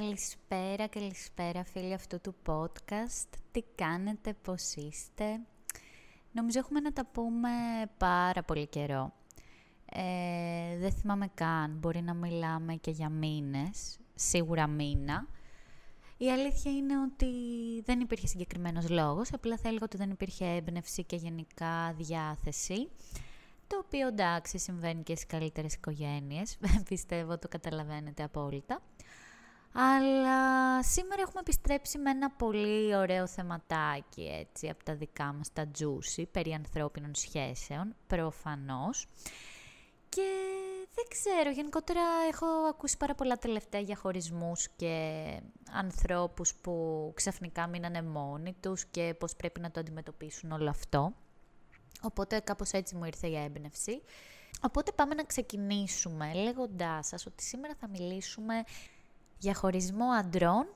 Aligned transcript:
Καλησπέρα, 0.00 0.86
καλησπέρα 0.86 1.64
φίλοι 1.64 1.92
αυτού 1.92 2.20
του 2.20 2.34
podcast. 2.46 3.28
Τι 3.50 3.62
κάνετε, 3.74 4.34
πώς 4.42 4.74
είστε; 4.74 5.40
Νομίζω 6.32 6.58
έχουμε 6.58 6.80
να 6.80 6.92
τα 6.92 7.06
πούμε 7.06 7.50
πάρα 7.98 8.42
πολύ 8.42 8.66
καιρό. 8.66 9.12
Ε, 9.92 10.78
δεν 10.78 10.92
θυμάμαι 10.92 11.30
καν, 11.34 11.76
μπορεί 11.78 12.02
να 12.02 12.14
μιλάμε 12.14 12.74
και 12.74 12.90
για 12.90 13.08
μήνες, 13.08 13.98
σίγουρα 14.14 14.66
μήνα. 14.66 15.26
Η 16.16 16.30
αλήθεια 16.30 16.72
είναι 16.72 17.00
ότι 17.00 17.26
δεν 17.84 18.00
υπήρχε 18.00 18.26
συγκεκριμένος 18.26 18.88
λόγος, 18.88 19.32
απλά 19.32 19.56
θα 19.56 19.68
έλεγα 19.68 19.84
ότι 19.84 19.96
δεν 19.96 20.10
υπήρχε 20.10 20.44
έμπνευση 20.44 21.04
και 21.04 21.16
γενικά 21.16 21.92
διάθεση. 21.96 22.88
Το 23.66 23.82
οποίο 23.84 24.06
εντάξει 24.06 24.58
συμβαίνει 24.58 25.02
και 25.02 25.14
στις 25.14 25.26
καλύτερες 25.26 25.74
οικογένειες, 25.74 26.58
πιστεύω 26.88 27.38
το 27.38 27.48
καταλαβαίνετε 27.48 28.22
απόλυτα. 28.22 28.82
Αλλά 29.72 30.82
σήμερα 30.82 31.22
έχουμε 31.22 31.40
επιστρέψει 31.40 31.98
με 31.98 32.10
ένα 32.10 32.30
πολύ 32.30 32.96
ωραίο 32.96 33.26
θεματάκι 33.26 34.22
έτσι 34.40 34.68
από 34.68 34.84
τα 34.84 34.94
δικά 34.94 35.32
μας, 35.32 35.52
τα 35.52 35.70
juicy, 35.78 36.24
περί 36.30 36.52
ανθρώπινων 36.52 37.14
σχέσεων, 37.14 37.94
προφανώς. 38.06 39.06
Και 40.08 40.26
δεν 40.94 41.04
ξέρω, 41.08 41.50
γενικότερα 41.50 42.00
έχω 42.32 42.46
ακούσει 42.46 42.96
πάρα 42.96 43.14
πολλά 43.14 43.36
τελευταία 43.36 43.80
για 43.80 43.96
χωρισμούς 43.96 44.68
και 44.76 45.24
ανθρώπους 45.72 46.54
που 46.54 47.12
ξαφνικά 47.14 47.66
μείνανε 47.66 48.02
μόνοι 48.02 48.56
τους 48.60 48.84
και 48.84 49.14
πώς 49.18 49.36
πρέπει 49.36 49.60
να 49.60 49.70
το 49.70 49.80
αντιμετωπίσουν 49.80 50.52
όλο 50.52 50.70
αυτό. 50.70 51.12
Οπότε 52.02 52.40
κάπως 52.40 52.70
έτσι 52.70 52.94
μου 52.94 53.04
ήρθε 53.04 53.26
η 53.26 53.36
έμπνευση. 53.36 54.02
Οπότε 54.62 54.92
πάμε 54.92 55.14
να 55.14 55.24
ξεκινήσουμε 55.24 56.32
λέγοντάς 56.34 57.06
σας 57.06 57.26
ότι 57.26 57.42
σήμερα 57.42 57.74
θα 57.80 57.88
μιλήσουμε 57.88 58.54
για 59.38 59.54
χωρισμό 59.54 60.04
αντρών 60.04 60.66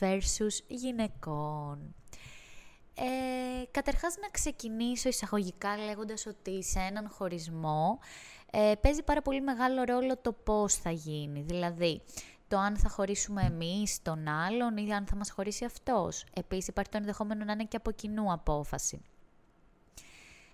versus 0.00 0.62
γυναικών. 0.68 1.94
Ε, 2.94 3.64
καταρχάς 3.70 4.16
να 4.20 4.28
ξεκινήσω 4.28 5.08
εισαγωγικά 5.08 5.76
λέγοντας 5.76 6.26
ότι 6.26 6.64
σε 6.64 6.78
έναν 6.78 7.08
χωρισμό 7.08 7.98
ε, 8.50 8.72
παίζει 8.80 9.02
πάρα 9.02 9.22
πολύ 9.22 9.40
μεγάλο 9.40 9.82
ρόλο 9.82 10.16
το 10.16 10.32
πώς 10.32 10.74
θα 10.74 10.90
γίνει. 10.90 11.40
Δηλαδή, 11.40 12.02
το 12.48 12.58
αν 12.58 12.76
θα 12.76 12.88
χωρίσουμε 12.88 13.42
εμείς 13.42 14.02
τον 14.02 14.28
άλλον 14.28 14.76
ή 14.76 14.94
αν 14.94 15.06
θα 15.06 15.16
μας 15.16 15.30
χωρίσει 15.30 15.64
αυτός. 15.64 16.24
Επίσης 16.34 16.68
υπάρχει 16.68 16.90
το 16.90 16.96
ενδεχόμενο 16.96 17.44
να 17.44 17.52
είναι 17.52 17.64
και 17.64 17.76
από 17.76 17.90
κοινού 17.90 18.32
απόφαση. 18.32 19.02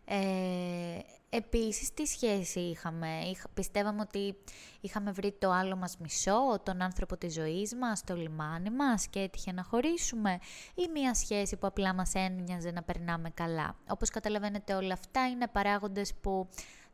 Ε, 0.04 0.98
επίσης, 1.30 1.94
τι 1.94 2.06
σχέση 2.06 2.60
είχαμε; 2.60 3.20
πιστεύαμε 3.54 4.00
ότι 4.00 4.36
είχαμε 4.80 5.10
βρει 5.10 5.32
το 5.38 5.50
άλλο 5.50 5.76
μας 5.76 5.96
μισό, 5.98 6.60
τον 6.62 6.82
άνθρωπο 6.82 7.16
της 7.16 7.32
ζωής 7.32 7.74
μας, 7.74 8.04
το 8.04 8.14
λιμάνι 8.14 8.70
μας 8.70 9.06
και 9.06 9.20
έτυχε 9.20 9.52
να 9.52 9.62
χωρίσουμε; 9.62 10.38
Ή 10.74 10.88
μια 10.92 11.14
σχέση 11.14 11.56
που 11.56 11.66
απλά 11.66 11.94
μας 11.94 12.14
ένοιαζε 12.14 12.70
να 12.70 12.82
περνάμε 12.82 13.30
καλά; 13.30 13.76
Όπως 13.88 14.10
καταλαβαίνετε 14.10 14.74
όλα 14.74 14.92
αυτά 14.92 15.28
είναι 15.28 15.48
παράγοντες 15.48 16.14
που 16.14 16.48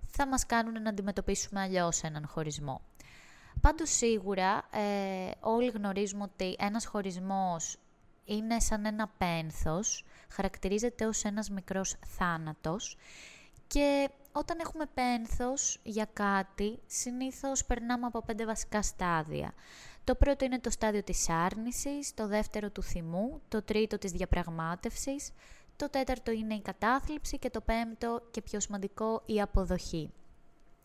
θα 0.07 0.27
μας 0.27 0.47
κάνουν 0.47 0.83
να 0.83 0.91
αντιμετωπίσουμε 0.91 1.61
αλλιώς 1.61 2.03
έναν 2.03 2.27
χωρισμό. 2.27 2.81
Πάντως 3.61 3.91
σίγουρα 3.91 4.69
ε, 4.71 5.31
όλοι 5.41 5.71
γνωρίζουμε 5.71 6.23
ότι 6.23 6.57
ένας 6.59 6.87
χωρισμός 6.87 7.77
είναι 8.35 8.61
σαν 8.61 8.85
ένα 8.85 9.11
πένθος, 9.19 10.05
χαρακτηρίζεται 10.33 11.07
ως 11.07 11.25
ένας 11.25 11.51
μικρός 11.51 11.97
θάνατος 12.07 12.97
και 13.67 14.09
όταν 14.33 14.59
έχουμε 14.61 14.85
πένθος 14.95 15.79
για 15.83 16.09
κάτι, 16.13 16.79
συνήθως 16.87 17.65
περνάμε 17.65 18.07
από 18.07 18.23
πέντε 18.23 18.45
βασικά 18.45 18.83
στάδια. 18.83 19.53
Το 20.05 20.15
πρώτο 20.15 20.45
είναι 20.45 20.59
το 20.59 20.71
στάδιο 20.71 21.03
της 21.03 21.29
άρνησης, 21.29 22.15
το 22.15 22.27
δεύτερο 22.27 22.71
του 22.71 22.83
θυμού, 22.83 23.41
το 23.49 23.63
τρίτο 23.63 23.99
της 23.99 24.13
διαπραγμάτευσης, 24.13 25.33
το 25.77 25.91
τέταρτο 25.91 26.31
είναι 26.31 26.55
η 26.55 26.61
κατάθλιψη 26.61 27.39
και 27.39 27.51
το 27.51 27.61
πέμπτο 27.61 28.23
και 28.31 28.43
πιο 28.43 28.61
σημαντικό 28.61 29.23
η 29.27 29.41
αποδοχή. 29.41 30.11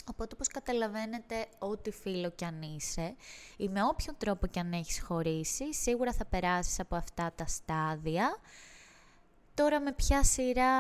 Οπότε 0.09 0.33
όπως 0.33 0.47
καταλαβαίνετε 0.47 1.45
ό,τι 1.59 1.91
φίλο 1.91 2.29
κι 2.29 2.45
αν 2.45 2.61
είσαι 2.61 3.15
ή 3.57 3.69
με 3.69 3.83
όποιον 3.83 4.15
τρόπο 4.17 4.47
κι 4.47 4.59
αν 4.59 4.73
έχεις 4.73 5.01
χωρίσει, 5.01 5.73
σίγουρα 5.73 6.13
θα 6.13 6.25
περάσεις 6.25 6.79
από 6.79 6.95
αυτά 6.95 7.31
τα 7.35 7.45
στάδια. 7.45 8.37
Τώρα 9.53 9.79
με 9.79 9.91
ποια 9.91 10.23
σειρά 10.23 10.73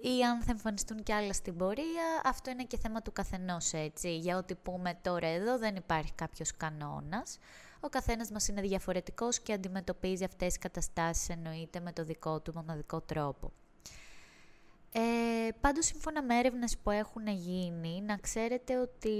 ή 0.00 0.24
αν 0.24 0.42
θα 0.42 0.50
εμφανιστούν 0.50 1.02
κι 1.02 1.12
άλλα 1.12 1.32
στην 1.32 1.56
πορεία, 1.56 2.22
αυτό 2.24 2.50
είναι 2.50 2.64
και 2.64 2.78
θέμα 2.78 3.02
του 3.02 3.12
καθενός 3.12 3.72
έτσι. 3.72 4.16
Για 4.16 4.36
ό,τι 4.36 4.54
πούμε 4.54 4.98
τώρα 5.02 5.26
εδώ 5.26 5.58
δεν 5.58 5.76
υπάρχει 5.76 6.12
κάποιος 6.12 6.56
κανόνας. 6.56 7.38
Ο 7.80 7.88
καθένας 7.88 8.30
μας 8.30 8.48
είναι 8.48 8.60
διαφορετικός 8.60 9.40
και 9.40 9.52
αντιμετωπίζει 9.52 10.24
αυτές 10.24 10.46
τις 10.48 10.58
καταστάσεις 10.58 11.28
εννοείται 11.28 11.80
με 11.80 11.92
το 11.92 12.04
δικό 12.04 12.40
του 12.40 12.52
μοναδικό 12.54 13.00
τρόπο. 13.00 13.52
Ε, 14.92 15.48
πάντως, 15.60 15.86
σύμφωνα 15.86 16.22
με 16.22 16.38
έρευνες 16.38 16.78
που 16.78 16.90
έχουν 16.90 17.26
γίνει, 17.26 18.00
να 18.00 18.16
ξέρετε 18.16 18.78
ότι 18.78 19.16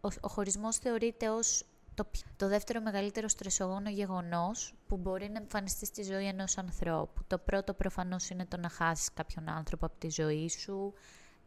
ο, 0.00 0.08
ο 0.20 0.28
χωρισμός 0.28 0.76
θεωρείται 0.76 1.28
ως 1.28 1.64
το, 1.94 2.10
το 2.36 2.48
δεύτερο 2.48 2.80
μεγαλύτερο 2.80 3.28
στρεσογόνο 3.28 3.90
γεγονός 3.90 4.74
που 4.86 4.96
μπορεί 4.96 5.28
να 5.30 5.38
εμφανιστεί 5.38 5.86
στη 5.86 6.02
ζωή 6.02 6.26
ενός 6.26 6.58
ανθρώπου. 6.58 7.24
Το 7.26 7.38
πρώτο 7.38 7.74
προφανώς 7.74 8.28
είναι 8.28 8.46
το 8.46 8.56
να 8.56 8.68
χάσεις 8.68 9.12
κάποιον 9.12 9.48
άνθρωπο 9.48 9.86
από 9.86 9.98
τη 9.98 10.10
ζωή 10.10 10.48
σου, 10.48 10.92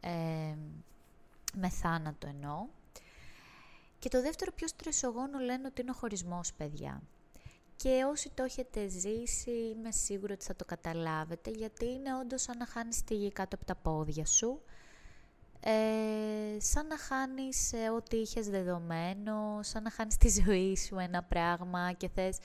ε, 0.00 0.54
με 1.54 1.68
θάνατο 1.68 2.26
εννοώ. 2.26 2.66
Και 3.98 4.08
το 4.08 4.22
δεύτερο 4.22 4.52
πιο 4.52 4.68
στρεσογόνο 4.68 5.38
λένε 5.38 5.66
ότι 5.66 5.80
είναι 5.80 5.90
ο 5.90 5.94
χωρισμός, 5.94 6.52
παιδιά. 6.52 7.02
Και 7.76 8.04
όσοι 8.10 8.30
το 8.34 8.42
έχετε 8.42 8.88
ζήσει, 8.88 9.50
είμαι 9.50 9.92
σίγουρη 9.92 10.32
ότι 10.32 10.44
θα 10.44 10.56
το 10.56 10.64
καταλάβετε, 10.64 11.50
γιατί 11.50 11.84
είναι 11.84 12.16
όντως 12.16 12.42
σαν 12.42 12.56
να 12.58 12.66
χάνεις 12.66 13.04
τη 13.04 13.14
γη 13.14 13.32
κάτω 13.32 13.56
από 13.56 13.64
τα 13.64 13.74
πόδια 13.74 14.26
σου, 14.26 14.60
ε, 15.60 16.60
σαν 16.60 16.86
να 16.86 16.98
χάνεις 16.98 17.72
ε, 17.72 17.90
ό,τι 17.90 18.16
είχες 18.16 18.48
δεδομένο, 18.48 19.58
σαν 19.62 19.82
να 19.82 19.90
χάνεις 19.90 20.16
τη 20.16 20.28
ζωή 20.28 20.76
σου 20.76 20.98
ένα 20.98 21.22
πράγμα 21.22 21.92
και 21.92 22.08
θες 22.08 22.38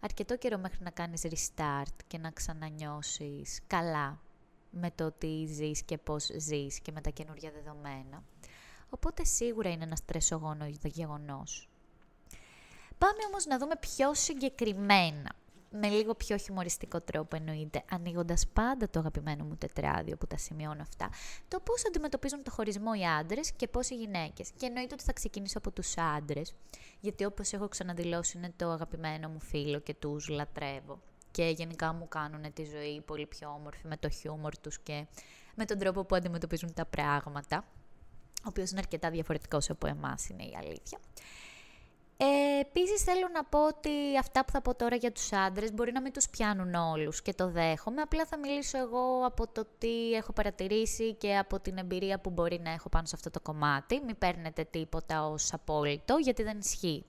αρκετό 0.00 0.36
καιρό 0.36 0.58
μέχρι 0.58 0.78
να 0.82 0.90
κάνεις 0.90 1.22
restart 1.22 1.96
και 2.06 2.18
να 2.18 2.30
ξανανιώσεις 2.30 3.60
καλά 3.66 4.20
με 4.70 4.90
το 4.94 5.12
τι 5.12 5.46
ζεις 5.46 5.82
και 5.82 5.98
πώς 5.98 6.30
ζεις 6.36 6.80
και 6.80 6.92
με 6.92 7.00
τα 7.00 7.10
καινούργια 7.10 7.50
δεδομένα. 7.50 8.24
Οπότε 8.88 9.24
σίγουρα 9.24 9.70
είναι 9.70 9.84
ένα 9.84 9.96
στρεσογόνο 9.96 10.66
γεγονός. 10.82 11.69
Πάμε 13.04 13.24
όμως 13.26 13.46
να 13.46 13.58
δούμε 13.58 13.74
πιο 13.80 14.14
συγκεκριμένα, 14.14 15.32
με 15.70 15.88
λίγο 15.88 16.14
πιο 16.14 16.36
χιουμοριστικό 16.36 17.00
τρόπο 17.00 17.36
εννοείται, 17.36 17.82
ανοίγοντας 17.90 18.46
πάντα 18.52 18.90
το 18.90 18.98
αγαπημένο 18.98 19.44
μου 19.44 19.56
τετράδιο 19.56 20.16
που 20.16 20.26
τα 20.26 20.36
σημειώνω 20.36 20.82
αυτά, 20.82 21.10
το 21.48 21.60
πώς 21.60 21.86
αντιμετωπίζουν 21.86 22.42
το 22.42 22.50
χωρισμό 22.50 22.90
οι 23.00 23.06
άντρες 23.06 23.52
και 23.52 23.68
πώς 23.68 23.90
οι 23.90 23.94
γυναίκες. 23.94 24.50
Και 24.56 24.66
εννοείται 24.66 24.94
ότι 24.94 25.02
θα 25.02 25.12
ξεκινήσω 25.12 25.58
από 25.58 25.70
τους 25.70 25.96
άντρες, 25.96 26.54
γιατί 27.00 27.24
όπως 27.24 27.52
έχω 27.52 27.68
ξαναδηλώσει 27.68 28.38
είναι 28.38 28.52
το 28.56 28.70
αγαπημένο 28.70 29.28
μου 29.28 29.40
φίλο 29.40 29.78
και 29.78 29.94
τους 29.94 30.28
λατρεύω. 30.28 31.00
Και 31.30 31.44
γενικά 31.44 31.92
μου 31.92 32.08
κάνουν 32.08 32.52
τη 32.52 32.64
ζωή 32.64 33.00
πολύ 33.00 33.26
πιο 33.26 33.48
όμορφη 33.48 33.86
με 33.86 33.96
το 33.96 34.08
χιούμορ 34.08 34.58
τους 34.58 34.78
και 34.78 35.06
με 35.54 35.64
τον 35.64 35.78
τρόπο 35.78 36.04
που 36.04 36.14
αντιμετωπίζουν 36.14 36.74
τα 36.74 36.86
πράγματα, 36.86 37.64
ο 38.28 38.48
οποίος 38.48 38.70
είναι 38.70 38.80
αρκετά 38.80 39.10
διαφορετικός 39.10 39.70
από 39.70 39.86
εμάς 39.86 40.28
είναι 40.28 40.42
η 40.42 40.56
αλήθεια. 40.56 40.98
Ε, 42.60 42.62
Επίσης 42.62 43.02
θέλω 43.02 43.28
να 43.32 43.44
πω 43.44 43.66
ότι 43.66 43.90
αυτά 44.18 44.44
που 44.44 44.52
θα 44.52 44.60
πω 44.60 44.74
τώρα 44.74 44.96
για 44.96 45.12
τους 45.12 45.32
άντρες 45.32 45.72
μπορεί 45.72 45.92
να 45.92 46.00
μην 46.00 46.12
τους 46.12 46.28
πιάνουν 46.28 46.74
όλους 46.74 47.22
και 47.22 47.34
το 47.34 47.50
δέχομαι. 47.50 48.02
Απλά 48.02 48.26
θα 48.26 48.38
μιλήσω 48.38 48.78
εγώ 48.78 49.24
από 49.24 49.46
το 49.46 49.66
τι 49.78 50.12
έχω 50.12 50.32
παρατηρήσει 50.32 51.14
και 51.14 51.36
από 51.36 51.60
την 51.60 51.78
εμπειρία 51.78 52.20
που 52.20 52.30
μπορεί 52.30 52.60
να 52.62 52.70
έχω 52.70 52.88
πάνω 52.88 53.06
σε 53.06 53.14
αυτό 53.16 53.30
το 53.30 53.40
κομμάτι. 53.40 54.00
Μην 54.06 54.18
παίρνετε 54.18 54.64
τίποτα 54.64 55.26
ως 55.26 55.52
απόλυτο 55.52 56.16
γιατί 56.16 56.42
δεν 56.42 56.58
ισχύει. 56.58 57.04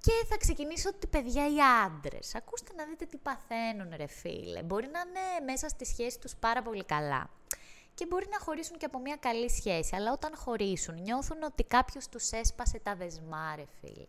Και 0.00 0.12
θα 0.28 0.36
ξεκινήσω 0.36 0.88
ότι 0.94 1.06
παιδιά 1.06 1.44
οι 1.46 1.56
άντρες. 1.86 2.34
Ακούστε 2.34 2.72
να 2.76 2.84
δείτε 2.84 3.04
τι 3.04 3.16
παθαίνουν 3.16 3.92
ρε 3.96 4.06
φίλε. 4.06 4.62
Μπορεί 4.62 4.88
να 4.92 5.00
είναι 5.00 5.52
μέσα 5.52 5.68
στη 5.68 5.84
σχέση 5.84 6.18
τους 6.18 6.36
πάρα 6.36 6.62
πολύ 6.62 6.84
καλά 6.84 7.30
και 7.98 8.06
μπορεί 8.06 8.26
να 8.30 8.38
χωρίσουν 8.40 8.78
και 8.78 8.84
από 8.84 8.98
μια 8.98 9.16
καλή 9.16 9.50
σχέση. 9.50 9.96
Αλλά 9.96 10.12
όταν 10.12 10.36
χωρίσουν, 10.36 11.02
νιώθουν 11.02 11.42
ότι 11.42 11.64
κάποιος 11.64 12.08
τους 12.08 12.30
έσπασε 12.30 12.78
τα 12.78 12.94
δεσμά, 12.94 13.54
ρε 13.56 13.64
φίλε. 13.80 14.06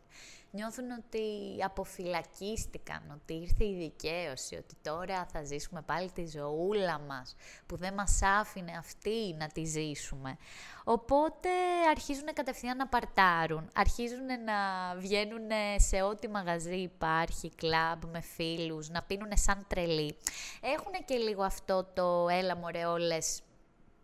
Νιώθουν 0.52 0.86
ότι 0.92 1.24
αποφυλακίστηκαν, 1.64 3.02
ότι 3.14 3.34
ήρθε 3.34 3.66
η 3.66 3.76
δικαίωση, 3.76 4.56
ότι 4.56 4.76
τώρα 4.82 5.26
θα 5.32 5.44
ζήσουμε 5.44 5.82
πάλι 5.82 6.12
τη 6.12 6.28
ζωούλα 6.28 7.00
μας, 7.00 7.36
που 7.66 7.78
δεν 7.78 7.94
μας 7.94 8.20
άφηνε 8.22 8.72
αυτή 8.78 9.36
να 9.38 9.48
τη 9.48 9.66
ζήσουμε. 9.66 10.38
Οπότε 10.84 11.50
αρχίζουν 11.90 12.34
κατευθείαν 12.34 12.78
να 12.78 12.88
παρτάρουν, 12.88 13.70
αρχίζουν 13.76 14.26
να 14.26 14.56
βγαίνουν 14.98 15.50
σε 15.76 16.02
ό,τι 16.02 16.28
μαγαζί 16.28 16.76
υπάρχει, 16.76 17.52
κλαμπ 17.56 18.04
με 18.04 18.22
φίλους, 18.22 18.90
να 18.90 19.04
πίνουν 19.04 19.32
σαν 19.34 19.66
τρελοί. 19.68 20.16
Έχουν 20.62 21.06
και 21.06 21.16
λίγο 21.16 21.44
αυτό 21.44 21.84
το 21.94 22.28
έλα 22.30 22.56
μωρέ 22.56 22.86
όλες 22.86 23.42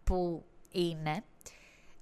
που 0.05 0.43
είναι. 0.71 1.23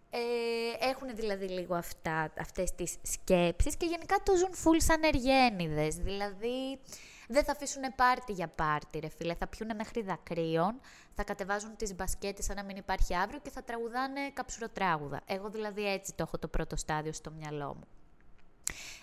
Ε, 0.09 0.87
έχουν 0.89 1.15
δηλαδή 1.15 1.47
λίγο 1.47 1.75
αυτά, 1.75 2.33
αυτές 2.39 2.75
τις 2.75 2.95
σκέψεις 3.01 3.77
και 3.77 3.85
γενικά 3.85 4.15
το 4.23 4.35
ζουν 4.35 4.51
full 4.51 4.77
σαν 4.77 5.03
εργένιδες. 5.03 5.95
Δηλαδή 5.95 6.79
δεν 7.27 7.43
θα 7.43 7.51
αφήσουν 7.51 7.81
πάρτι 7.95 8.33
για 8.33 8.47
πάρτι, 8.47 8.99
ρε 8.99 9.09
φίλε. 9.09 9.33
Θα 9.35 9.47
πιούνε 9.47 9.73
μέχρι 9.73 10.01
δακρύων, 10.01 10.79
θα 11.15 11.23
κατεβάζουν 11.23 11.75
τις 11.75 11.95
μπασκέτες 11.95 12.45
σαν 12.45 12.55
να 12.55 12.63
μην 12.63 12.75
υπάρχει 12.75 13.15
αύριο 13.15 13.39
και 13.39 13.49
θα 13.49 13.63
τραγουδάνε 13.63 14.29
καψουροτράγουδα. 14.33 15.21
Εγώ 15.25 15.49
δηλαδή 15.49 15.87
έτσι 15.87 16.13
το 16.13 16.23
έχω 16.27 16.37
το 16.37 16.47
πρώτο 16.47 16.75
στάδιο 16.75 17.13
στο 17.13 17.31
μυαλό 17.31 17.75
μου. 17.75 17.87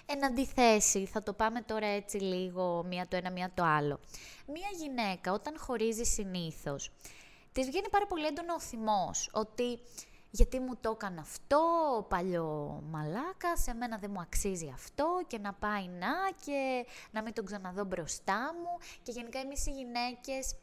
Εν 0.06 0.24
αντιθέσει, 0.24 1.06
θα 1.06 1.22
το 1.22 1.32
πάμε 1.32 1.60
τώρα 1.60 1.86
έτσι 1.86 2.16
λίγο 2.16 2.84
μία 2.88 3.06
το 3.08 3.16
ένα, 3.16 3.30
μία 3.30 3.50
το 3.54 3.64
άλλο. 3.64 4.00
Μία 4.46 4.68
γυναίκα 4.78 5.32
όταν 5.32 5.58
χωρίζει 5.58 6.04
συνήθως, 6.04 6.90
της 7.52 7.66
βγαίνει 7.66 7.88
πάρα 7.88 8.06
πολύ 8.06 8.26
έντονο 8.26 8.54
ο 8.54 8.60
θυμός, 8.60 9.30
ότι 9.32 9.78
γιατί 10.30 10.60
μου 10.60 10.76
το 10.80 10.90
έκανε 10.90 11.20
αυτό, 11.20 11.60
ο 11.98 12.02
παλιό 12.02 12.82
μαλάκας, 12.90 13.62
σε 13.62 13.74
μένα 13.74 13.98
δεν 13.98 14.10
μου 14.10 14.20
αξίζει 14.20 14.70
αυτό 14.74 15.22
και 15.26 15.38
να 15.38 15.52
πάει 15.52 15.88
να 15.88 16.12
και 16.44 16.86
να 17.10 17.22
μην 17.22 17.32
τον 17.32 17.44
ξαναδώ 17.44 17.84
μπροστά 17.84 18.54
μου 18.54 18.78
και 19.02 19.12
γενικά 19.12 19.38
εμείς 19.38 19.66
οι 19.66 19.70
γυναίκες 19.70 20.54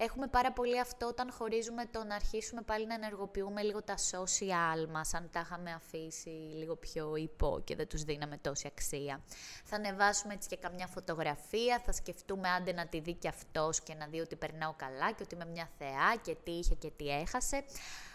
Έχουμε 0.00 0.26
πάρα 0.26 0.52
πολύ 0.52 0.80
αυτό 0.80 1.06
όταν 1.06 1.32
χωρίζουμε 1.32 1.84
το 1.86 2.04
να 2.04 2.14
αρχίσουμε 2.14 2.62
πάλι 2.62 2.86
να 2.86 2.94
ενεργοποιούμε 2.94 3.62
λίγο 3.62 3.82
τα 3.82 3.94
social 4.10 4.88
μας, 4.88 5.14
αν 5.14 5.28
τα 5.32 5.40
είχαμε 5.40 5.72
αφήσει 5.72 6.28
λίγο 6.28 6.76
πιο 6.76 7.16
υπό 7.16 7.60
και 7.64 7.76
δεν 7.76 7.88
τους 7.88 8.02
δίναμε 8.02 8.36
τόση 8.36 8.66
αξία. 8.66 9.20
Θα 9.64 9.76
ανεβάσουμε 9.76 10.34
έτσι 10.34 10.48
και 10.48 10.56
καμιά 10.56 10.86
φωτογραφία, 10.86 11.80
θα 11.84 11.92
σκεφτούμε 11.92 12.48
άντε 12.48 12.72
να 12.72 12.86
τη 12.86 13.00
δει 13.00 13.14
και 13.14 13.28
αυτός 13.28 13.80
και 13.80 13.94
να 13.94 14.06
δει 14.06 14.20
ότι 14.20 14.36
περνάω 14.36 14.74
καλά 14.76 15.12
και 15.12 15.22
ότι 15.22 15.34
είμαι 15.34 15.46
μια 15.46 15.68
θεά 15.78 16.16
και 16.22 16.36
τι 16.44 16.50
είχε 16.50 16.74
και 16.74 16.90
τι 16.96 17.08
έχασε. 17.08 17.64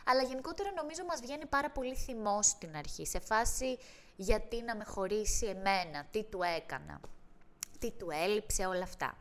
Αλλά 0.05 0.21
γενικότερα 0.21 0.71
νομίζω 0.75 1.03
μας 1.07 1.21
βγαίνει 1.21 1.45
πάρα 1.45 1.71
πολύ 1.71 1.95
θυμό 1.95 2.41
στην 2.41 2.75
αρχή, 2.75 3.05
σε 3.05 3.19
φάση 3.19 3.77
γιατί 4.15 4.61
να 4.61 4.75
με 4.75 4.83
χωρίσει 4.83 5.45
εμένα, 5.45 6.05
τι 6.11 6.23
του 6.23 6.39
έκανα, 6.57 6.99
τι 7.79 7.91
του 7.91 8.07
έλειψε, 8.25 8.65
όλα 8.65 8.83
αυτά. 8.83 9.17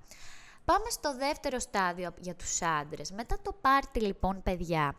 Πάμε 0.65 0.91
στο 0.91 1.17
δεύτερο 1.17 1.59
στάδιο 1.59 2.15
για 2.19 2.35
τους 2.35 2.63
άντρες. 2.63 3.11
Μετά 3.11 3.39
το 3.43 3.53
πάρτι 3.61 4.01
λοιπόν 4.01 4.43
παιδιά, 4.43 4.95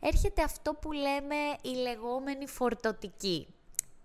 έρχεται 0.00 0.42
αυτό 0.42 0.74
που 0.74 0.92
λέμε 0.92 1.36
η 1.62 1.68
λεγόμενη 1.68 2.46
φορτωτική. 2.46 3.46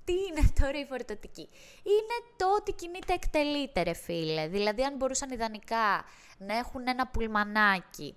Τι 0.05 0.13
είναι 0.13 0.51
τώρα 0.59 0.79
η 0.79 0.85
φορτωτική; 0.85 1.49
Είναι 1.83 2.33
το 2.37 2.45
ότι 2.59 2.73
κινείται 2.73 3.13
εκτελείται 3.13 3.83
ρε 3.83 3.93
φίλε. 3.93 4.47
Δηλαδή 4.47 4.83
αν 4.83 4.95
μπορούσαν 4.95 5.31
ιδανικά 5.31 6.05
να 6.37 6.57
έχουν 6.57 6.87
ένα 6.87 7.07
πουλμανάκι 7.07 8.15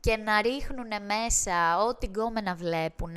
και 0.00 0.16
να 0.16 0.40
ρίχνουν 0.42 0.88
μέσα 1.04 1.84
ό,τι 1.84 2.06
γκόμενα 2.06 2.54
βλέπουν, 2.54 3.14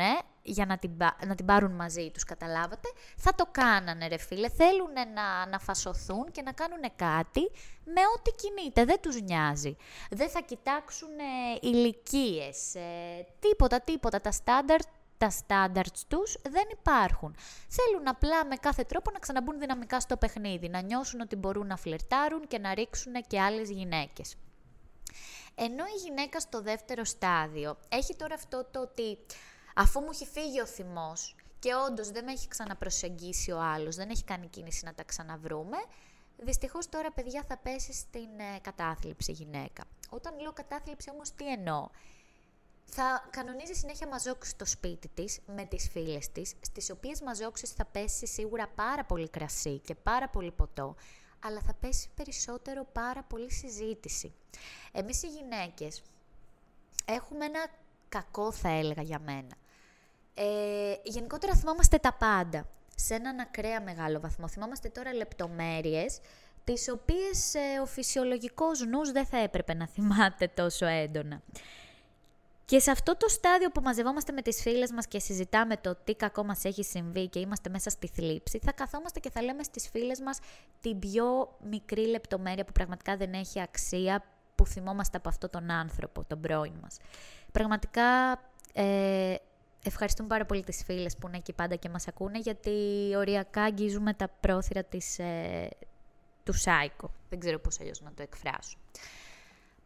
για 0.51 0.65
να 0.65 0.77
την, 0.77 0.91
να 1.25 1.35
την 1.35 1.45
πάρουν 1.45 1.71
μαζί 1.71 2.11
τους, 2.13 2.23
καταλάβατε, 2.23 2.89
θα 3.17 3.35
το 3.35 3.45
κάνανε 3.51 4.07
ρε 4.07 4.17
φίλε. 4.17 4.49
Θέλουν 4.49 4.93
να, 4.93 5.47
να 5.47 5.59
φασωθούν 5.59 6.31
και 6.31 6.41
να 6.41 6.51
κάνουν 6.51 6.81
κάτι 6.95 7.51
με 7.83 8.01
ό,τι 8.17 8.31
κινείται, 8.31 8.85
δεν 8.85 9.01
τους 9.01 9.21
νοιάζει. 9.21 9.75
Δεν 10.09 10.29
θα 10.29 10.41
κοιτάξουν 10.41 11.09
ε, 11.19 11.67
ηλικίες, 11.67 12.75
ε, 12.75 13.25
τίποτα, 13.39 13.81
τίποτα. 13.81 14.21
Τα 14.21 14.31
στάνταρτ 14.31 14.87
τα 15.17 15.31
standards 15.31 16.01
τους 16.07 16.37
δεν 16.49 16.63
υπάρχουν. 16.71 17.35
Θέλουν 17.67 18.07
απλά 18.07 18.45
με 18.45 18.55
κάθε 18.55 18.83
τρόπο 18.83 19.11
να 19.11 19.19
ξαναμπούν 19.19 19.59
δυναμικά 19.59 19.99
στο 19.99 20.17
παιχνίδι, 20.17 20.69
να 20.69 20.81
νιώσουν 20.81 21.19
ότι 21.19 21.35
μπορούν 21.35 21.67
να 21.67 21.77
φλερτάρουν 21.77 22.47
και 22.47 22.59
να 22.59 22.73
ρίξουν 22.73 23.13
και 23.27 23.41
άλλες 23.41 23.69
γυναίκες. 23.69 24.35
Ενώ 25.55 25.83
η 25.85 25.99
γυναίκα 26.03 26.39
στο 26.39 26.61
δεύτερο 26.61 27.03
στάδιο 27.03 27.77
έχει 27.89 28.15
τώρα 28.15 28.33
αυτό 28.33 28.67
το 28.71 28.81
ότι 28.81 29.17
αφού 29.75 29.99
μου 29.99 30.09
έχει 30.11 30.25
φύγει 30.25 30.61
ο 30.61 30.65
θυμός 30.65 31.35
και 31.59 31.73
όντως 31.87 32.09
δεν 32.11 32.23
με 32.23 32.31
έχει 32.31 32.47
ξαναπροσεγγίσει 32.47 33.51
ο 33.51 33.61
άλλος, 33.61 33.95
δεν 33.95 34.09
έχει 34.09 34.23
κάνει 34.23 34.47
κίνηση 34.47 34.85
να 34.85 34.93
τα 34.93 35.03
ξαναβρούμε, 35.03 35.77
δυστυχώς 36.37 36.89
τώρα 36.89 37.11
παιδιά 37.11 37.43
θα 37.47 37.57
πέσει 37.57 37.93
στην 37.93 38.39
ε, 38.39 38.59
κατάθλιψη 38.61 39.31
γυναίκα. 39.31 39.83
Όταν 40.09 40.39
λέω 40.39 40.53
κατάθλιψη 40.53 41.09
όμως 41.09 41.31
τι 41.31 41.51
εννοώ; 41.51 41.89
Θα 42.85 43.27
κανονίζει 43.29 43.73
συνέχεια 43.73 44.07
μαζόξει 44.07 44.49
στο 44.49 44.65
σπίτι 44.65 45.07
της 45.07 45.39
με 45.45 45.65
τις 45.65 45.89
φίλες 45.89 46.31
της, 46.31 46.53
στις 46.61 46.89
οποίες 46.89 47.21
μαζόξεις 47.21 47.69
θα 47.71 47.85
πέσει 47.85 48.27
σίγουρα 48.27 48.67
πάρα 48.67 49.05
πολύ 49.05 49.29
κρασί 49.29 49.79
και 49.79 49.95
πάρα 49.95 50.29
πολύ 50.29 50.51
ποτό, 50.51 50.95
αλλά 51.39 51.61
θα 51.61 51.73
πέσει 51.73 52.09
περισσότερο 52.15 52.85
πάρα 52.91 53.23
πολύ 53.23 53.51
συζήτηση. 53.51 54.33
Εμείς 54.91 55.23
οι 55.23 55.27
γυναίκες 55.27 56.01
έχουμε 57.05 57.45
ένα 57.45 57.67
κακό 58.09 58.51
θα 58.51 58.69
έλεγα 58.69 59.01
για 59.01 59.19
μένα. 59.19 59.55
Ε, 60.33 60.95
γενικότερα 61.03 61.55
θυμάμαστε 61.55 61.97
τα 61.97 62.13
πάντα, 62.13 62.67
σε 62.95 63.13
έναν 63.13 63.39
ακραία 63.39 63.81
μεγάλο 63.81 64.19
βαθμό. 64.19 64.47
Θυμάμαστε 64.47 64.89
τώρα 64.89 65.13
λεπτομέρειες, 65.13 66.19
τις 66.63 66.89
οποίες 66.89 67.53
ε, 67.53 67.79
ο 67.81 67.85
φυσιολογικός 67.85 68.85
νους 68.85 69.11
δεν 69.11 69.25
θα 69.25 69.37
έπρεπε 69.37 69.73
να 69.73 69.87
θυμάται 69.87 70.47
τόσο 70.47 70.85
έντονα. 70.85 71.41
Και 72.65 72.79
σε 72.79 72.91
αυτό 72.91 73.17
το 73.17 73.27
στάδιο 73.27 73.69
που 73.69 73.81
μαζευόμαστε 73.81 74.31
με 74.31 74.41
τις 74.41 74.61
φίλες 74.61 74.91
μας 74.91 75.07
και 75.07 75.19
συζητάμε 75.19 75.77
το 75.77 75.95
τι 76.03 76.15
κακό 76.15 76.43
μας 76.43 76.63
έχει 76.63 76.83
συμβεί 76.83 77.27
και 77.27 77.39
είμαστε 77.39 77.69
μέσα 77.69 77.89
στη 77.89 78.07
θλίψη, 78.07 78.59
θα 78.63 78.71
καθόμαστε 78.71 79.19
και 79.19 79.29
θα 79.29 79.41
λέμε 79.41 79.63
στις 79.63 79.89
φίλες 79.89 80.19
μας 80.19 80.39
την 80.81 80.99
πιο 80.99 81.57
μικρή 81.69 82.07
λεπτομέρεια 82.07 82.65
που 82.65 82.71
πραγματικά 82.71 83.17
δεν 83.17 83.33
έχει 83.33 83.61
αξία, 83.61 84.23
που 84.59 84.65
θυμόμαστε 84.65 85.17
από 85.17 85.29
αυτόν 85.29 85.49
τον 85.49 85.71
άνθρωπο, 85.71 86.23
τον 86.27 86.39
πρώην 86.39 86.73
μας. 86.81 86.97
Πραγματικά 87.51 88.39
ε, 88.73 89.35
ευχαριστούμε 89.83 90.27
πάρα 90.27 90.45
πολύ 90.45 90.63
τις 90.63 90.83
φίλες 90.83 91.17
που 91.17 91.27
είναι 91.27 91.37
εκεί 91.37 91.53
πάντα 91.53 91.75
και 91.75 91.89
μας 91.89 92.07
ακούνε, 92.07 92.39
γιατί 92.39 92.71
οριακά 93.15 93.61
αγγίζουμε 93.61 94.13
τα 94.13 94.29
πρόθυρα 94.39 94.83
της, 94.83 95.19
ε, 95.19 95.69
του 96.43 96.53
Σάικο. 96.53 97.11
Δεν 97.29 97.39
ξέρω 97.39 97.59
πώς 97.59 97.79
αλλιώς 97.79 98.01
να 98.01 98.13
το 98.13 98.21
εκφράσω. 98.21 98.77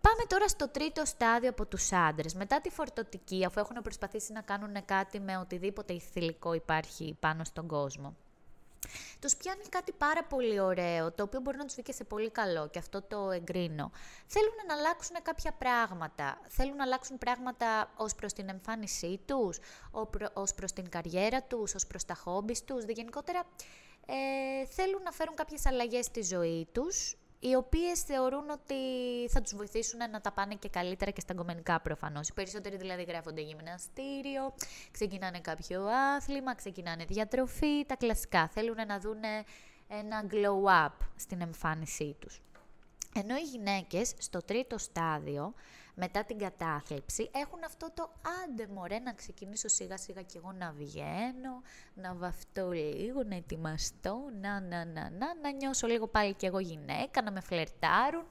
Πάμε 0.02 0.24
τώρα 0.28 0.48
στο 0.48 0.70
τρίτο 0.70 1.06
στάδιο 1.06 1.50
από 1.50 1.66
τους 1.66 1.92
άντρες. 1.92 2.34
Μετά 2.34 2.62
τη 2.62 2.70
φορτωτική, 2.70 3.46
αφού 3.46 3.60
έχουν 3.60 3.76
προσπαθήσει 3.84 4.34
να 4.34 4.42
κάνουν 4.42 4.86
κάτι 4.86 5.20
με 5.20 5.38
οτιδήποτε 5.38 5.94
ηθηλικό 5.94 6.54
υπάρχει 6.54 7.18
πάνω 7.20 7.44
στον 7.44 7.68
κόσμο. 7.68 8.16
Τους 9.20 9.36
πιάνει 9.36 9.64
κάτι 9.70 9.92
πάρα 9.92 10.24
πολύ 10.24 10.60
ωραίο, 10.60 11.12
το 11.12 11.24
οποίο 11.24 11.40
μπορεί 11.40 11.58
να 11.58 11.66
τους 11.66 11.74
βγει 11.74 11.84
και 11.84 11.92
σε 11.92 12.04
πολύ 12.04 12.30
καλό 12.32 12.70
και 12.70 12.80
αυτό 12.80 13.02
το 13.02 13.32
εγκρίνω. 13.32 13.92
Θέλουν 14.28 14.56
να 14.68 14.74
αλλάξουν 14.74 15.16
κάποια 15.24 15.52
πράγματα. 15.52 16.42
Θέλουν 16.48 16.76
να 16.76 16.84
αλλάξουν 16.84 17.18
πράγματα 17.18 17.92
ως 17.98 18.16
προς 18.16 18.34
την 18.34 18.50
εμφάνισή 18.50 19.20
τους, 19.26 19.60
ως 20.34 20.54
προς 20.54 20.74
την 20.74 20.90
καριέρα 20.90 21.44
τους, 21.44 21.76
ως 21.76 21.88
προς 21.88 22.06
τα 22.06 22.16
χόμπις 22.16 22.64
τους. 22.64 22.84
Γενικότερα 22.84 23.44
ε, 24.06 24.66
θέλουν 24.66 25.02
να 25.02 25.12
φέρουν 25.12 25.36
κάποιες 25.36 25.66
αλλαγές 25.66 26.06
στη 26.06 26.22
ζωή 26.22 26.68
τους 26.72 27.18
οι 27.46 27.56
οποίες 27.56 28.02
θεωρούν 28.02 28.50
ότι 28.50 28.76
θα 29.30 29.42
τους 29.42 29.56
βοηθήσουν 29.56 30.00
να 30.12 30.22
τα 30.22 30.32
πάνε 30.32 30.56
και 30.56 30.70
καλύτερα 30.70 31.12
και 31.12 31.20
στα 31.20 31.34
κομμενικά 31.34 31.80
προφανώς. 31.80 32.28
Οι 32.28 32.34
περισσότεροι 32.34 32.78
δηλαδή 32.78 33.04
γράφονται 33.04 33.42
γυμναστήριο, 33.42 34.54
ξεκινάνε 34.92 35.40
κάποιο 35.40 35.86
άθλημα, 36.16 36.56
ξεκινάνε 36.56 37.06
διατροφή, 37.06 37.86
τα 37.86 37.96
κλασικά. 37.96 38.48
Θέλουν 38.48 38.78
να 38.88 39.00
δουν 39.00 39.24
ένα 39.88 40.26
glow 40.30 40.88
up 40.88 41.06
στην 41.16 41.42
εμφάνισή 41.42 42.16
τους. 42.20 42.42
Ενώ 43.16 43.36
οι 43.36 43.44
γυναίκες 43.52 44.14
στο 44.18 44.40
τρίτο 44.40 44.78
στάδιο 44.78 45.54
μετά 45.96 46.24
την 46.24 46.38
κατάθλιψη 46.38 47.30
έχουν 47.34 47.64
αυτό 47.66 47.92
το 47.94 48.12
άντε 48.44 48.68
μωρέ 48.74 49.00
να 49.00 49.14
ξεκινήσω 49.14 49.68
σιγά 49.68 49.98
σιγά 49.98 50.22
και 50.22 50.38
εγώ 50.38 50.52
να 50.52 50.72
βγαίνω, 50.72 51.62
να 51.94 52.14
βαφτώ 52.14 52.72
λίγο, 52.72 53.24
να 53.24 53.36
ετοιμαστώ, 53.36 54.18
να, 54.42 54.60
να, 54.62 54.86
να, 54.86 55.10
να, 55.10 55.36
να 55.42 55.52
νιώσω 55.52 55.88
λίγο 55.88 56.08
πάλι 56.08 56.34
και 56.34 56.48
εγώ 56.48 56.60
γυναίκα, 56.60 57.22
να 57.22 57.32
με 57.32 57.40
φλερτάρουν. 57.40 58.24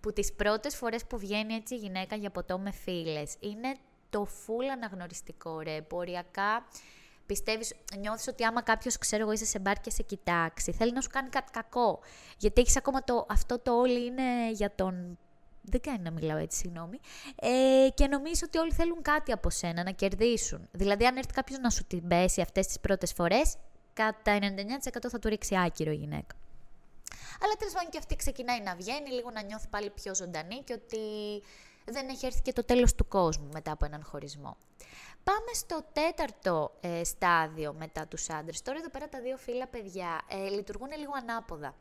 Που 0.00 0.12
τις 0.12 0.32
πρώτες 0.32 0.76
φορές 0.76 1.06
που 1.06 1.18
βγαίνει 1.18 1.54
έτσι 1.54 1.74
η 1.74 1.78
γυναίκα 1.78 2.16
για 2.16 2.30
ποτό 2.30 2.58
με 2.58 2.70
φίλες 2.70 3.36
είναι 3.40 3.74
το 4.10 4.24
φουλ 4.24 4.68
αναγνωριστικό 4.68 5.60
ρε, 5.60 5.82
ποριακά 5.82 6.64
πιστεύεις, 7.26 7.74
νιώθεις 7.98 8.28
ότι 8.28 8.44
άμα 8.44 8.62
κάποιος, 8.62 8.98
ξέρω 8.98 9.22
εγώ, 9.22 9.32
είσαι 9.32 9.44
σε 9.44 9.58
μπαρ 9.58 9.80
και 9.80 9.90
σε 9.90 10.02
κοιτάξει, 10.02 10.72
θέλει 10.72 10.92
να 10.92 11.00
σου 11.00 11.08
κάνει 11.08 11.28
κάτι 11.28 11.50
κακό. 11.50 12.00
Γιατί 12.38 12.60
έχεις 12.60 12.76
ακόμα 12.76 13.04
το, 13.04 13.26
αυτό 13.28 13.58
το 13.58 13.78
όλοι 13.78 14.04
είναι 14.04 14.50
για 14.50 14.74
τον 14.74 15.18
δεν 15.62 15.80
κάνει 15.80 16.02
να 16.02 16.10
μιλάω 16.10 16.36
έτσι, 16.36 16.58
συγγνώμη. 16.58 16.98
Ε, 17.34 17.88
και 17.94 18.06
νομίζω 18.06 18.42
ότι 18.44 18.58
όλοι 18.58 18.72
θέλουν 18.72 19.02
κάτι 19.02 19.32
από 19.32 19.50
σένα, 19.50 19.82
να 19.82 19.90
κερδίσουν. 19.90 20.68
Δηλαδή, 20.72 21.06
αν 21.06 21.16
έρθει 21.16 21.32
κάποιος 21.32 21.58
να 21.58 21.70
σου 21.70 21.84
την 21.84 22.08
πέσει 22.08 22.40
αυτές 22.40 22.66
τις 22.66 22.80
πρώτες 22.80 23.12
φορές, 23.12 23.56
κατά 23.92 24.38
99% 24.38 25.08
θα 25.10 25.18
του 25.18 25.28
ρίξει 25.28 25.56
άκυρο 25.58 25.90
η 25.90 25.94
γυναίκα. 25.94 26.34
Αλλά 27.42 27.54
τέλος 27.58 27.74
πάντων 27.74 27.90
και 27.90 27.98
αυτή 27.98 28.16
ξεκινάει 28.16 28.60
να 28.60 28.74
βγαίνει, 28.74 29.10
λίγο 29.10 29.30
να 29.30 29.42
νιώθει 29.42 29.68
πάλι 29.68 29.90
πιο 29.90 30.14
ζωντανή 30.14 30.62
και 30.64 30.72
ότι 30.72 30.98
δεν 31.84 32.08
έχει 32.08 32.26
έρθει 32.26 32.42
και 32.42 32.52
το 32.52 32.64
τέλος 32.64 32.94
του 32.94 33.08
κόσμου 33.08 33.48
μετά 33.52 33.72
από 33.72 33.84
έναν 33.84 34.04
χωρισμό. 34.04 34.56
Πάμε 35.24 35.52
στο 35.52 35.84
τέταρτο 35.92 36.72
ε, 36.80 37.04
στάδιο 37.04 37.74
μετά 37.78 38.06
τους 38.06 38.30
άντρες. 38.30 38.62
Τώρα 38.62 38.78
εδώ 38.78 38.90
πέρα 38.90 39.08
τα 39.08 39.20
δύο 39.20 39.36
φύλλα 39.36 39.66
παιδιά 39.66 40.20
ε, 40.28 40.48
λειτουργούν 40.48 40.90
λίγο 40.98 41.12
ανάποδα. 41.16 41.74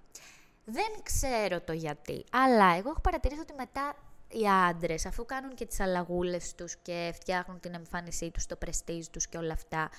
Δεν 0.71 1.03
ξέρω 1.03 1.61
το 1.61 1.73
γιατί, 1.73 2.23
αλλά 2.31 2.75
εγώ 2.77 2.89
έχω 2.89 3.01
παρατηρήσει 3.01 3.41
ότι 3.41 3.53
μετά 3.53 3.95
οι 4.29 4.47
άντρες, 4.69 5.05
αφού 5.05 5.25
κάνουν 5.25 5.55
και 5.55 5.65
τις 5.65 5.79
αλλαγούλες 5.79 6.55
τους 6.55 6.75
και 6.75 7.11
φτιάχνουν 7.13 7.59
την 7.59 7.73
εμφάνισή 7.73 8.31
τους, 8.31 8.45
το 8.45 8.55
πρεστίζ 8.55 9.07
τους 9.07 9.27
και 9.27 9.37
όλα 9.37 9.53
αυτά, 9.53 9.89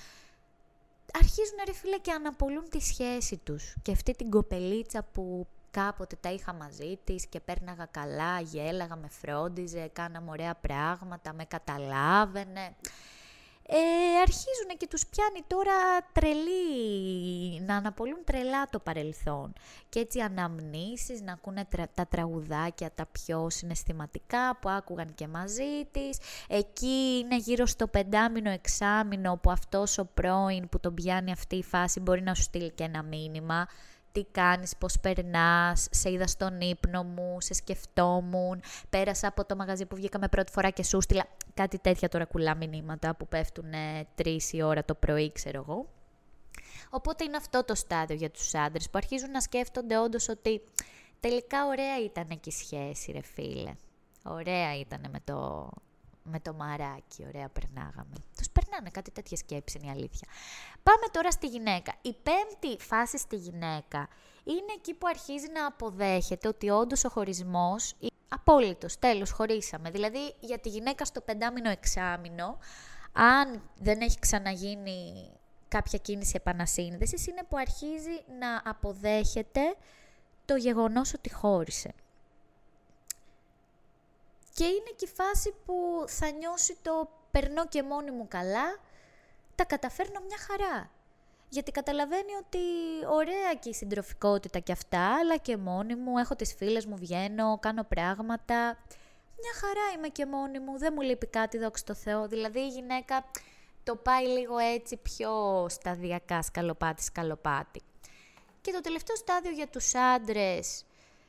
αρχίζουν 1.12 1.57
ρε 1.67 1.73
φίλε 1.73 1.99
και 1.99 2.12
αναπολούν 2.12 2.69
τη 2.69 2.81
σχέση 2.81 3.37
τους. 3.37 3.75
Και 3.83 3.93
αυτή 3.93 4.12
την 4.12 4.31
κοπελίτσα 4.31 5.03
που 5.12 5.47
κάποτε 5.71 6.17
τα 6.21 6.31
είχα 6.31 6.53
μαζί 6.53 6.99
της 7.05 7.27
και 7.27 7.41
πέρναγα 7.41 7.87
καλά, 7.91 8.41
γέλαγα, 8.41 8.97
με 8.97 9.09
φρόντιζε, 9.09 9.91
κάναμε 9.93 10.31
ωραία 10.31 10.55
πράγματα, 10.55 11.33
με 11.33 11.45
καταλάβαινε 11.45 12.75
ε, 13.73 14.21
αρχίζουν 14.21 14.77
και 14.77 14.87
τους 14.87 15.07
πιάνει 15.07 15.45
τώρα 15.47 15.73
τρελή, 16.12 17.61
να 17.61 17.77
αναπολούν 17.77 18.19
τρελά 18.25 18.67
το 18.71 18.79
παρελθόν. 18.79 19.53
Και 19.89 19.99
έτσι 20.00 20.21
αναμνήσεις, 20.21 21.21
να 21.21 21.33
ακούνε 21.33 21.69
τα 21.95 22.07
τραγουδάκια 22.07 22.91
τα 22.95 23.07
πιο 23.12 23.50
συναισθηματικά 23.50 24.59
που 24.61 24.69
άκουγαν 24.69 25.15
και 25.15 25.29
μαζί 25.29 25.85
της. 25.91 26.19
Εκεί 26.49 27.19
είναι 27.23 27.37
γύρω 27.37 27.67
στο 27.67 27.87
πεντάμινο, 27.87 28.50
εξάμινο 28.50 29.39
που 29.43 29.50
αυτός 29.50 29.99
ο 29.99 30.05
πρώην 30.15 30.69
που 30.69 30.81
τον 30.81 30.95
πιάνει 30.95 31.33
αυτή 31.33 31.57
η 31.57 31.62
φάση 31.62 32.00
μπορεί 32.00 32.23
να 32.23 32.35
σου 32.35 32.43
στείλει 32.43 32.71
και 32.71 32.85
ένα 32.85 33.03
μήνυμα 33.03 33.69
τι 34.12 34.25
κάνεις, 34.25 34.76
πώς 34.76 35.00
περνάς, 35.00 35.88
σε 35.90 36.11
είδα 36.11 36.26
στον 36.26 36.61
ύπνο 36.61 37.02
μου, 37.02 37.37
σε 37.40 37.55
σκεφτόμουν, 37.55 38.62
πέρασα 38.90 39.29
από 39.29 39.45
το 39.45 39.57
μαγαζί 39.57 39.87
που 39.87 39.97
βγήκαμε 39.97 40.29
πρώτη 40.29 40.52
φορά 40.52 40.71
και 40.71 40.83
σου 40.83 41.00
στείλα 41.00 41.26
κάτι 41.55 41.79
τέτοια 41.79 42.09
τώρα 42.09 42.25
κουλά 42.25 42.55
μηνύματα 42.55 43.14
που 43.14 43.29
πέφτουν 43.29 43.73
τρεις 44.14 44.52
η 44.52 44.62
ώρα 44.62 44.85
το 44.85 44.95
πρωί, 44.95 45.33
ξέρω 45.33 45.64
εγώ. 45.69 45.88
Οπότε 46.90 47.25
είναι 47.25 47.37
αυτό 47.37 47.64
το 47.64 47.75
στάδιο 47.75 48.17
για 48.17 48.31
τους 48.31 48.55
άντρες 48.55 48.85
που 48.85 48.99
αρχίζουν 48.99 49.31
να 49.31 49.40
σκέφτονται 49.40 49.99
όντως 49.99 50.29
ότι 50.29 50.62
τελικά 51.21 51.67
ωραία 51.67 52.05
ήταν 52.05 52.26
εκεί 52.31 52.49
η 52.49 52.52
σχέση 52.52 53.12
ρε 53.12 53.23
φίλε. 53.23 53.75
Ωραία 54.25 54.79
ήταν 54.79 55.00
με 55.11 55.21
το, 55.25 55.69
με 56.31 56.41
το 56.41 56.53
μαράκι, 56.53 57.25
ωραία 57.27 57.49
περνάγαμε. 57.49 58.15
Τους 58.37 58.51
περνάνε 58.51 58.91
κάτι 58.91 59.11
τέτοια 59.11 59.37
σκέψη 59.37 59.79
είναι 59.79 59.87
η 59.87 59.91
αλήθεια. 59.91 60.29
Πάμε 60.83 61.07
τώρα 61.13 61.31
στη 61.31 61.47
γυναίκα. 61.47 61.93
Η 62.03 62.15
πέμπτη 62.23 62.83
φάση 62.83 63.19
στη 63.19 63.37
γυναίκα 63.37 64.09
είναι 64.45 64.73
εκεί 64.77 64.95
που 64.95 65.07
αρχίζει 65.07 65.47
να 65.53 65.67
αποδέχεται 65.67 66.49
ότι 66.49 66.71
όντως 66.71 67.05
ο 67.05 67.09
χωρισμός 67.09 67.95
είναι 67.99 68.11
απόλυτος, 68.29 68.99
τέλος, 68.99 69.31
χωρίσαμε. 69.31 69.91
Δηλαδή 69.91 70.35
για 70.41 70.59
τη 70.59 70.69
γυναίκα 70.69 71.05
στο 71.05 71.21
πεντάμινο 71.21 71.71
εξάμινο, 71.71 72.59
αν 73.13 73.63
δεν 73.77 74.01
έχει 74.01 74.19
ξαναγίνει 74.19 75.31
κάποια 75.69 75.99
κίνηση 75.99 76.33
επανασύνδεσης, 76.37 77.27
είναι 77.27 77.43
που 77.49 77.57
αρχίζει 77.57 78.25
να 78.39 78.71
αποδέχεται 78.71 79.75
το 80.45 80.57
γεγονός 80.57 81.15
ότι 81.15 81.33
χώρισε. 81.33 81.95
Και 84.61 84.67
είναι 84.67 84.93
και 84.97 85.05
η 85.05 85.14
φάση 85.14 85.55
που 85.64 86.05
θα 86.07 86.31
νιώσει 86.31 86.76
το 86.83 87.09
περνώ 87.31 87.67
και 87.67 87.83
μόνη 87.83 88.11
μου 88.11 88.26
καλά, 88.29 88.79
τα 89.55 89.64
καταφέρνω 89.64 90.21
μια 90.26 90.38
χαρά. 90.38 90.90
Γιατί 91.49 91.71
καταλαβαίνει 91.71 92.35
ότι 92.35 92.59
ωραία 93.09 93.55
και 93.61 93.69
η 93.69 93.75
συντροφικότητα 93.75 94.59
και 94.59 94.73
αυτά, 94.73 95.19
αλλά 95.19 95.37
και 95.37 95.57
μόνη 95.57 95.95
μου, 95.95 96.19
έχω 96.19 96.37
τις 96.37 96.55
φίλες 96.55 96.87
μου, 96.87 96.97
βγαίνω, 96.97 97.59
κάνω 97.61 97.85
πράγματα. 97.85 98.55
Μια 99.40 99.52
χαρά 99.61 99.97
είμαι 99.97 100.09
και 100.09 100.26
μόνη 100.26 100.59
μου, 100.59 100.79
δεν 100.79 100.93
μου 100.97 101.00
λείπει 101.00 101.26
κάτι, 101.26 101.59
δόξα 101.59 101.85
τω 101.85 101.95
Θεώ. 101.95 102.29
Δηλαδή 102.29 102.61
η 102.61 102.69
γυναίκα 102.69 103.25
το 103.85 103.97
πάει 103.97 104.26
λίγο 104.26 104.59
έτσι 104.59 104.97
πιο 104.97 105.67
σταδιακά, 105.69 106.43
σκαλοπάτι, 106.43 107.02
σκαλοπάτι. 107.02 107.83
Και 108.61 108.73
το 108.73 108.81
τελευταίο 108.81 109.17
στάδιο 109.17 109.50
για 109.50 109.69
τους 109.69 109.95
άντρες, 109.95 110.85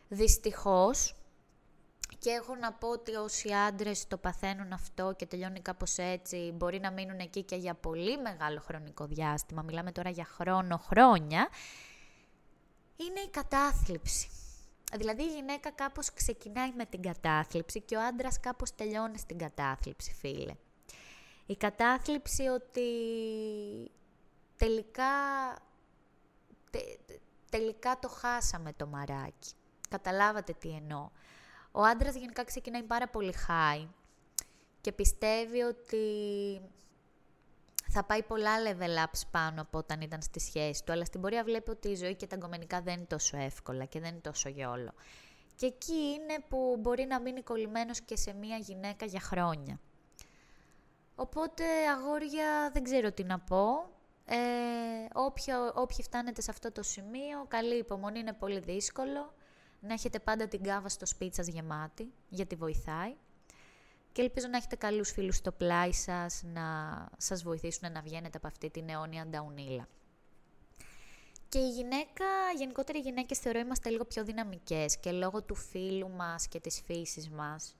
δυστυχώς, 0.07 1.15
και 2.21 2.29
έχω 2.29 2.55
να 2.55 2.73
πω 2.73 2.87
ότι 2.87 3.15
όσοι 3.15 3.53
άντρες 3.53 4.07
το 4.07 4.17
παθαίνουν 4.17 4.73
αυτό 4.73 5.13
και 5.17 5.25
τελειώνει 5.25 5.59
κάπως 5.61 5.97
έτσι, 5.97 6.51
μπορεί 6.55 6.79
να 6.79 6.91
μείνουν 6.91 7.19
εκεί 7.19 7.43
και 7.43 7.55
για 7.55 7.73
πολύ 7.73 8.17
μεγάλο 8.17 8.59
χρονικό 8.59 9.05
διάστημα, 9.05 9.61
μιλάμε 9.61 9.91
τώρα 9.91 10.09
για 10.09 10.25
χρόνο, 10.25 10.77
χρόνια, 10.77 11.49
είναι 12.95 13.19
η 13.19 13.29
κατάθλιψη. 13.29 14.29
Δηλαδή 14.97 15.23
η 15.23 15.33
γυναίκα 15.33 15.71
κάπως 15.71 16.13
ξεκινάει 16.13 16.71
με 16.71 16.85
την 16.85 17.01
κατάθλιψη 17.01 17.81
και 17.81 17.95
ο 17.95 18.01
άντρας 18.01 18.39
κάπως 18.39 18.75
τελειώνει 18.75 19.17
στην 19.17 19.37
κατάθλιψη, 19.37 20.13
φίλε. 20.13 20.55
Η 21.45 21.55
κατάθλιψη 21.55 22.47
ότι 22.47 22.89
τελικά, 24.57 25.11
τελικά 27.49 27.99
το 27.99 28.07
χάσαμε 28.09 28.73
το 28.73 28.87
μαράκι. 28.87 29.51
Καταλάβατε 29.89 30.53
τι 30.53 30.69
εννοώ. 30.69 31.09
Ο 31.71 31.81
άντρας 31.81 32.15
γενικά 32.15 32.43
ξεκινάει 32.43 32.83
πάρα 32.83 33.07
πολύ 33.07 33.33
high 33.47 33.87
και 34.81 34.91
πιστεύει 34.91 35.61
ότι 35.61 35.97
θα 37.93 38.03
πάει 38.03 38.23
πολλά 38.23 38.51
level 38.67 39.05
ups 39.05 39.21
πάνω 39.31 39.61
από 39.61 39.77
όταν 39.77 40.01
ήταν 40.01 40.21
στη 40.21 40.39
σχέση 40.39 40.83
του, 40.83 40.91
αλλά 40.91 41.05
στην 41.05 41.21
πορεία 41.21 41.43
βλέπει 41.43 41.69
ότι 41.69 41.87
η 41.89 41.95
ζωή 41.95 42.15
και 42.15 42.27
τα 42.27 42.35
αγκομενικά 42.35 42.81
δεν 42.81 42.93
είναι 42.93 43.05
τόσο 43.05 43.37
εύκολα 43.37 43.85
και 43.85 43.99
δεν 43.99 44.09
είναι 44.09 44.19
τόσο 44.19 44.49
γιόλο. 44.49 44.93
Και 45.55 45.65
εκεί 45.65 45.93
είναι 45.93 46.43
που 46.49 46.77
μπορεί 46.79 47.05
να 47.05 47.19
μείνει 47.19 47.41
κολλημένος 47.41 48.01
και 48.01 48.15
σε 48.15 48.33
μία 48.33 48.57
γυναίκα 48.57 49.05
για 49.05 49.19
χρόνια. 49.19 49.79
Οπότε, 51.15 51.63
αγόρια, 51.95 52.69
δεν 52.73 52.83
ξέρω 52.83 53.11
τι 53.11 53.23
να 53.23 53.39
πω. 53.39 53.89
Ε, 54.25 54.37
όποιοι 55.73 56.03
φτάνετε 56.03 56.41
σε 56.41 56.51
αυτό 56.51 56.71
το 56.71 56.83
σημείο, 56.83 57.45
καλή 57.47 57.77
υπομονή, 57.77 58.19
είναι 58.19 58.33
πολύ 58.33 58.59
δύσκολο 58.59 59.33
να 59.81 59.93
έχετε 59.93 60.19
πάντα 60.19 60.47
την 60.47 60.63
κάβα 60.63 60.89
στο 60.89 61.05
σπίτι 61.05 61.35
σας 61.35 61.47
γεμάτη, 61.47 62.11
γιατί 62.29 62.55
βοηθάει. 62.55 63.15
Και 64.11 64.21
ελπίζω 64.21 64.47
να 64.47 64.57
έχετε 64.57 64.75
καλούς 64.75 65.11
φίλους 65.11 65.35
στο 65.35 65.51
πλάι 65.51 65.91
σας, 65.91 66.43
να 66.43 66.63
σας 67.17 67.43
βοηθήσουν 67.43 67.91
να 67.91 68.01
βγαίνετε 68.01 68.37
από 68.37 68.47
αυτή 68.47 68.69
την 68.69 68.89
αιώνια 68.89 69.25
νταουνίλα. 69.25 69.87
Και 71.49 71.59
η 71.59 71.69
γυναίκα, 71.69 72.25
γενικότερα 72.57 72.97
οι 72.97 73.01
γυναίκες 73.01 73.39
θεωρώ 73.39 73.59
είμαστε 73.59 73.89
λίγο 73.89 74.05
πιο 74.05 74.23
δυναμικές 74.23 74.97
και 74.97 75.11
λόγω 75.11 75.43
του 75.43 75.55
φίλου 75.55 76.09
μας 76.09 76.47
και 76.47 76.59
της 76.59 76.81
φύσης 76.85 77.29
μας, 77.29 77.75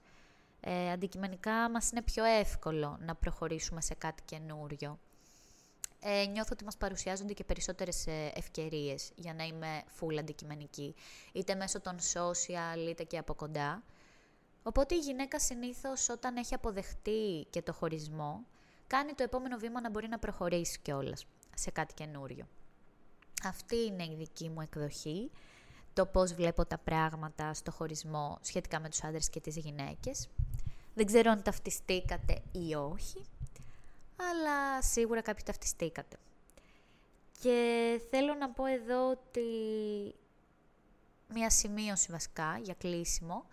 ε, 0.60 0.90
αντικειμενικά 0.90 1.70
μας 1.70 1.90
είναι 1.90 2.02
πιο 2.02 2.24
εύκολο 2.24 2.98
να 3.00 3.14
προχωρήσουμε 3.14 3.80
σε 3.80 3.94
κάτι 3.94 4.22
καινούριο 4.24 4.98
ε, 6.04 6.26
νιώθω 6.26 6.48
ότι 6.52 6.64
μας 6.64 6.76
παρουσιάζονται 6.76 7.32
και 7.32 7.44
περισσότερες 7.44 8.06
ε, 8.06 8.32
ευκαιρίες 8.34 9.10
για 9.14 9.34
να 9.34 9.44
είμαι 9.44 9.82
full 10.00 10.16
αντικειμενική, 10.18 10.94
είτε 11.32 11.54
μέσω 11.54 11.80
των 11.80 11.96
social, 11.98 12.88
είτε 12.88 13.02
και 13.02 13.18
από 13.18 13.34
κοντά. 13.34 13.82
Οπότε 14.62 14.94
η 14.94 14.98
γυναίκα 14.98 15.40
συνήθως 15.40 16.08
όταν 16.08 16.36
έχει 16.36 16.54
αποδεχτεί 16.54 17.46
και 17.50 17.62
το 17.62 17.72
χωρισμό, 17.72 18.46
κάνει 18.86 19.12
το 19.12 19.22
επόμενο 19.22 19.56
βήμα 19.56 19.80
να 19.80 19.90
μπορεί 19.90 20.08
να 20.08 20.18
προχωρήσει 20.18 20.78
κιόλας 20.82 21.26
σε 21.54 21.70
κάτι 21.70 21.94
καινούριο. 21.94 22.46
Αυτή 23.44 23.76
είναι 23.76 24.04
η 24.04 24.14
δική 24.18 24.48
μου 24.48 24.60
εκδοχή, 24.60 25.30
το 25.92 26.06
πώς 26.06 26.34
βλέπω 26.34 26.66
τα 26.66 26.78
πράγματα 26.78 27.54
στο 27.54 27.70
χωρισμό 27.70 28.38
σχετικά 28.40 28.80
με 28.80 28.88
τους 28.88 29.02
άντρες 29.04 29.30
και 29.30 29.40
τις 29.40 29.56
γυναίκες. 29.56 30.28
Δεν 30.94 31.06
ξέρω 31.06 31.30
αν 31.30 31.42
ταυτιστήκατε 31.42 32.42
ή 32.52 32.74
όχι 32.74 33.26
αλλά 34.30 34.82
σίγουρα 34.82 35.20
κάποιοι 35.20 35.44
ταυτιστήκατε. 35.44 36.16
Και 37.40 38.00
θέλω 38.10 38.34
να 38.34 38.50
πω 38.50 38.64
εδώ 38.64 39.10
ότι 39.10 39.44
μια 41.28 41.50
σημείωση 41.50 42.12
βασικά 42.12 42.58
για 42.62 42.74
κλείσιμο, 42.74 43.46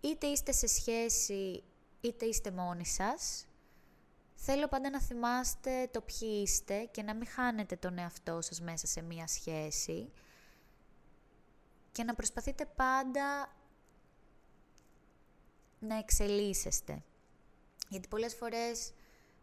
είτε 0.00 0.26
είστε 0.26 0.52
σε 0.52 0.66
σχέση 0.66 1.62
είτε 2.00 2.24
είστε 2.24 2.50
μόνοι 2.50 2.86
σας, 2.86 3.46
θέλω 4.34 4.68
πάντα 4.68 4.90
να 4.90 5.00
θυμάστε 5.00 5.88
το 5.90 6.00
ποιοι 6.00 6.40
είστε 6.42 6.84
και 6.84 7.02
να 7.02 7.14
μην 7.14 7.26
χάνετε 7.26 7.76
τον 7.76 7.98
εαυτό 7.98 8.40
σας 8.40 8.60
μέσα 8.60 8.86
σε 8.86 9.02
μια 9.02 9.26
σχέση 9.26 10.12
και 11.92 12.04
να 12.04 12.14
προσπαθείτε 12.14 12.66
πάντα 12.66 13.56
να 15.78 15.98
εξελίσσεστε. 15.98 17.02
Γιατί 17.88 18.08
πολλές 18.08 18.34
φορές 18.34 18.92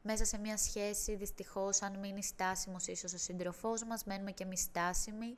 μέσα 0.02 0.26
σε 0.26 0.38
μια 0.38 0.58
σχέση, 0.58 1.16
δυστυχώς, 1.16 1.82
αν 1.82 2.00
μείνει 2.00 2.24
στάσιμος 2.24 2.88
ίσως 2.88 3.14
ο 3.14 3.18
σύντροφός 3.18 3.84
μας, 3.84 4.04
μένουμε 4.04 4.32
και 4.32 4.44
εμείς 4.44 4.62
στάσιμοι 4.62 5.36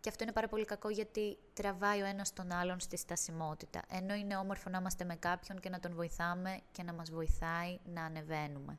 και 0.00 0.08
αυτό 0.08 0.22
είναι 0.22 0.32
πάρα 0.32 0.48
πολύ 0.48 0.64
κακό 0.64 0.88
γιατί 0.88 1.38
τραβάει 1.52 2.02
ο 2.02 2.04
ένας 2.04 2.32
τον 2.32 2.52
άλλον 2.52 2.80
στη 2.80 2.96
στασιμότητα. 2.96 3.82
Ενώ 3.88 4.14
είναι 4.14 4.36
όμορφο 4.36 4.70
να 4.70 4.78
είμαστε 4.78 5.04
με 5.04 5.14
κάποιον 5.14 5.60
και 5.60 5.68
να 5.68 5.80
τον 5.80 5.94
βοηθάμε 5.94 6.60
και 6.72 6.82
να 6.82 6.92
μας 6.92 7.10
βοηθάει 7.10 7.78
να 7.84 8.04
ανεβαίνουμε 8.04 8.78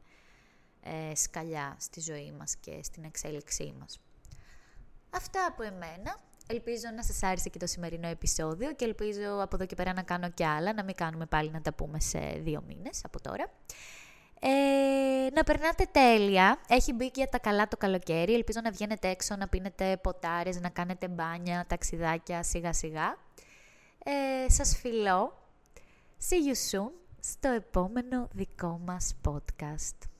ε, 0.82 1.16
σκαλιά 1.16 1.76
στη 1.80 2.00
ζωή 2.00 2.32
μας 2.32 2.56
και 2.56 2.80
στην 2.84 3.04
εξέλιξή 3.04 3.74
μας. 3.80 4.00
Αυτά 5.10 5.46
από 5.46 5.64
εμένα. 5.64 6.20
Ελπίζω 6.48 6.90
να 6.96 7.04
σας 7.04 7.24
άρεσε 7.24 7.50
και 7.50 7.60
το 7.60 7.68
σημερινό 7.68 8.08
επεισόδιο 8.08 8.74
και 8.74 8.86
ελπίζω 8.86 9.42
από 9.42 9.56
εδώ 9.56 9.66
και 9.66 9.76
πέρα 9.76 9.94
να 9.94 10.04
κάνω 10.04 10.30
κι 10.30 10.44
άλλα, 10.44 10.74
να 10.74 10.84
μην 10.84 10.96
κάνουμε 10.96 11.26
πάλι 11.26 11.52
να 11.52 11.62
τα 11.62 11.74
πούμε 11.74 12.00
σε 12.00 12.20
δύο 12.20 12.64
μήνες 12.68 13.02
από 13.06 13.22
τώρα. 13.22 13.52
Ε, 14.44 15.30
να 15.34 15.44
περνάτε 15.44 15.88
τέλεια. 15.92 16.60
Έχει 16.68 16.94
μπει 16.94 17.12
και 17.12 17.28
τα 17.32 17.40
καλά 17.40 17.68
το 17.68 17.78
καλοκαίρι. 17.78 18.34
Ελπίζω 18.34 18.60
να 18.64 18.72
βγαίνετε 18.72 19.08
έξω, 19.08 19.36
να 19.36 19.48
πίνετε 19.48 19.98
ποτάρες, 19.98 20.60
να 20.60 20.70
κάνετε 20.70 21.08
μπάνια, 21.08 21.66
ταξιδάκια 21.68 22.44
σιγά 22.44 22.74
σιγά. 22.74 23.18
Ε, 24.04 24.50
σας 24.50 24.78
φιλώ. 24.78 25.34
See 26.30 26.50
you 26.50 26.80
soon 26.80 26.92
στο 27.20 27.50
επόμενο 27.50 28.28
δικό 28.32 28.82
μας 28.86 29.16
podcast. 29.28 30.11